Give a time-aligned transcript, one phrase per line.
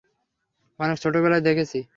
[0.79, 1.81] অনেক ছোটবেলায় দেখেছি।